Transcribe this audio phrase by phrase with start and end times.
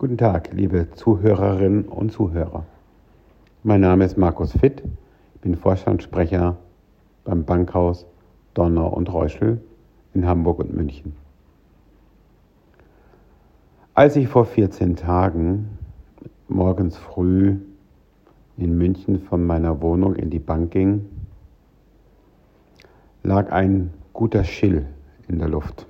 [0.00, 2.64] Guten Tag, liebe Zuhörerinnen und Zuhörer.
[3.64, 4.80] Mein Name ist Markus Fitt.
[5.34, 6.56] Ich bin Vorstandssprecher
[7.24, 8.06] beim Bankhaus
[8.54, 9.60] Donner und Reuschel
[10.14, 11.16] in Hamburg und München.
[13.92, 15.76] Als ich vor 14 Tagen
[16.46, 17.56] morgens früh
[18.56, 21.06] in München von meiner Wohnung in die Bank ging,
[23.24, 24.86] lag ein guter Schill
[25.26, 25.88] in der Luft.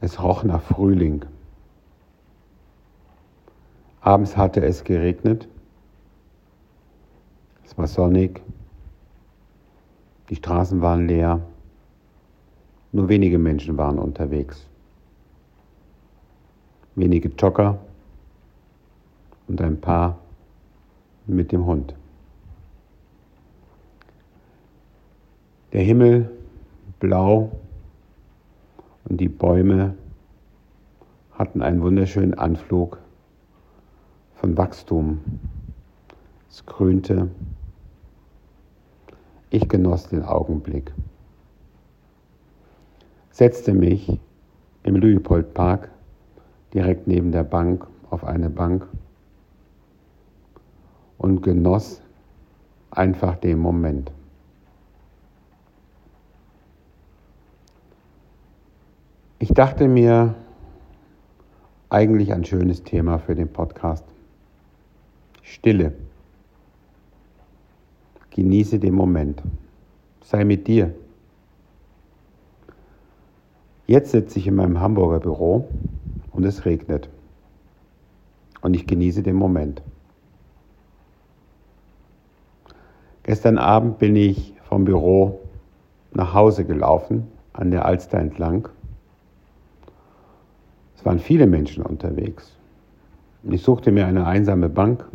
[0.00, 1.24] Es roch nach Frühling.
[4.00, 5.48] Abends hatte es geregnet.
[7.64, 8.40] Es war sonnig.
[10.30, 11.40] Die Straßen waren leer.
[12.92, 14.66] Nur wenige Menschen waren unterwegs.
[16.94, 17.78] Wenige Jogger
[19.46, 20.18] und ein paar
[21.26, 21.94] mit dem Hund.
[25.72, 26.30] Der Himmel
[26.98, 27.52] blau
[29.04, 29.94] und die Bäume
[31.32, 32.98] hatten einen wunderschönen Anflug
[34.40, 35.20] von Wachstum.
[36.48, 37.28] Es grünte.
[39.50, 40.92] Ich genoss den Augenblick.
[43.30, 44.18] Setzte mich
[44.84, 45.90] im Luipoldpark
[46.72, 48.86] direkt neben der Bank auf eine Bank
[51.18, 52.00] und genoss
[52.90, 54.12] einfach den Moment.
[59.40, 60.34] Ich dachte mir
[61.90, 64.04] eigentlich ein schönes Thema für den Podcast.
[65.48, 65.94] Stille.
[68.30, 69.42] Genieße den Moment.
[70.20, 70.94] Sei mit dir.
[73.86, 75.68] Jetzt sitze ich in meinem Hamburger Büro
[76.32, 77.08] und es regnet.
[78.60, 79.80] Und ich genieße den Moment.
[83.22, 85.40] Gestern Abend bin ich vom Büro
[86.12, 88.68] nach Hause gelaufen, an der Alster entlang.
[90.94, 92.54] Es waren viele Menschen unterwegs.
[93.44, 95.08] Ich suchte mir eine einsame Bank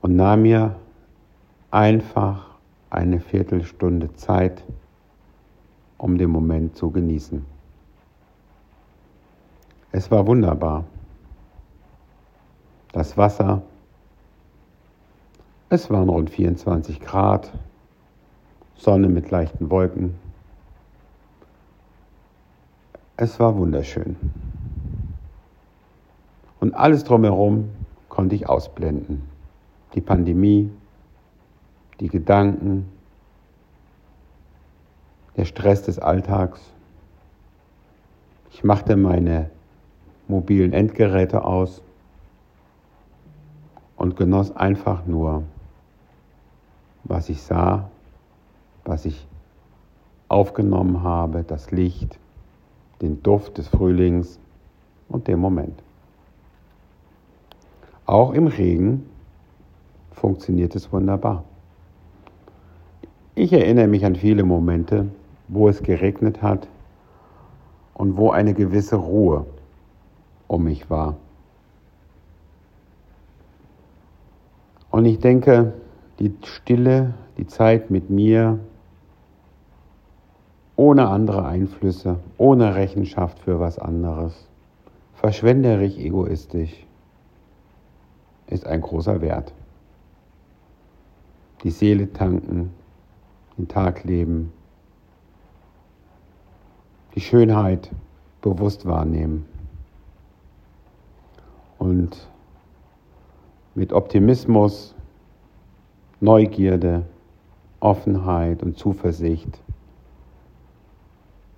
[0.00, 0.76] und nahm mir
[1.70, 2.46] einfach
[2.88, 4.64] eine Viertelstunde Zeit,
[5.98, 7.44] um den Moment zu genießen.
[9.92, 10.84] Es war wunderbar.
[12.92, 13.62] Das Wasser,
[15.68, 17.52] es waren rund 24 Grad,
[18.74, 20.16] Sonne mit leichten Wolken.
[23.16, 24.16] Es war wunderschön.
[26.58, 27.70] Und alles drumherum
[28.08, 29.22] konnte ich ausblenden
[29.94, 30.70] die Pandemie,
[31.98, 32.88] die Gedanken,
[35.36, 36.60] der Stress des Alltags.
[38.52, 39.50] Ich machte meine
[40.28, 41.82] mobilen Endgeräte aus
[43.96, 45.42] und genoss einfach nur,
[47.04, 47.90] was ich sah,
[48.84, 49.26] was ich
[50.28, 52.18] aufgenommen habe, das Licht,
[53.02, 54.38] den Duft des Frühlings
[55.08, 55.82] und den Moment.
[58.06, 59.09] Auch im Regen
[60.12, 61.44] funktioniert es wunderbar.
[63.34, 65.06] Ich erinnere mich an viele Momente,
[65.48, 66.68] wo es geregnet hat
[67.94, 69.46] und wo eine gewisse Ruhe
[70.46, 71.16] um mich war.
[74.90, 75.72] Und ich denke,
[76.18, 78.58] die Stille, die Zeit mit mir,
[80.76, 84.48] ohne andere Einflüsse, ohne Rechenschaft für was anderes,
[85.14, 86.86] verschwenderisch egoistisch,
[88.48, 89.52] ist ein großer Wert
[91.62, 92.70] die Seele tanken,
[93.58, 94.52] den Tag leben,
[97.14, 97.90] die Schönheit
[98.40, 99.44] bewusst wahrnehmen
[101.78, 102.28] und
[103.74, 104.94] mit Optimismus,
[106.20, 107.04] Neugierde,
[107.80, 109.60] Offenheit und Zuversicht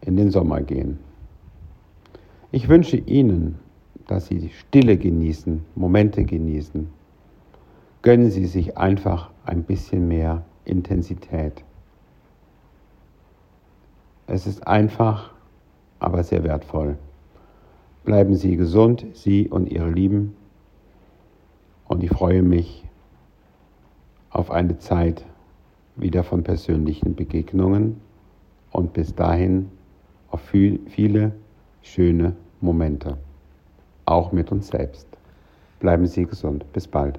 [0.00, 0.98] in den Sommer gehen.
[2.50, 3.58] Ich wünsche Ihnen,
[4.06, 6.88] dass Sie Stille genießen, Momente genießen
[8.02, 11.64] gönnen Sie sich einfach ein bisschen mehr Intensität.
[14.26, 15.30] Es ist einfach,
[15.98, 16.98] aber sehr wertvoll.
[18.04, 20.36] Bleiben Sie gesund, Sie und Ihre Lieben.
[21.88, 22.84] Und ich freue mich
[24.30, 25.24] auf eine Zeit
[25.96, 28.00] wieder von persönlichen Begegnungen
[28.70, 29.70] und bis dahin
[30.30, 31.32] auf viele
[31.82, 33.16] schöne Momente,
[34.04, 35.08] auch mit uns selbst.
[35.80, 36.70] Bleiben Sie gesund.
[36.72, 37.18] Bis bald.